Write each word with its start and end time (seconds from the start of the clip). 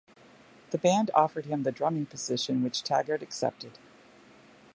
The 0.71 0.79
band 0.79 1.11
offered 1.13 1.45
him 1.45 1.61
the 1.61 1.71
drumming 1.71 2.07
position 2.07 2.63
which 2.63 2.81
Taggart 2.81 3.21
accepted. 3.21 3.77